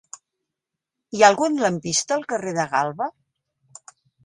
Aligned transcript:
Hi 1.17 1.21
ha 1.21 1.27
algun 1.33 1.59
lampista 1.65 2.17
al 2.17 2.27
carrer 2.33 2.55
de 2.61 2.67
Galba? 2.75 3.11